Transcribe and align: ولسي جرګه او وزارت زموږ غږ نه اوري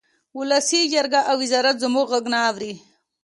ولسي 0.37 0.81
جرګه 0.93 1.21
او 1.29 1.35
وزارت 1.43 1.75
زموږ 1.83 2.07
غږ 2.13 2.25
نه 2.33 2.39
اوري 2.49 2.73